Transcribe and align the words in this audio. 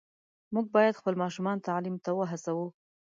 موږ 0.53 0.65
باید 0.75 0.99
خپل 0.99 1.13
ماشومان 1.23 1.57
تعلیم 1.67 1.95
ته 2.03 2.09
وهڅوو. 2.13 2.67